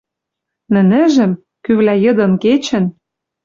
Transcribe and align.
Нӹнӹжӹм, 0.73 1.31
кӱвлӓ 1.65 1.95
йыдын-кечӹн 2.03 2.85